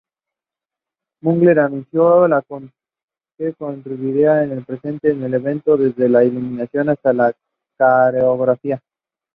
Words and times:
Mugler 1.21 1.59
anunció 1.59 2.27
que 3.37 3.53
contribuiría 3.53 4.41
en 4.41 4.65
preparar 4.65 4.99
el 5.03 5.31
evento, 5.35 5.77
desde 5.77 6.09
la 6.09 6.23
iluminación 6.23 6.89
hasta 6.89 7.13
la 7.13 7.33
coreografía. 7.77 8.81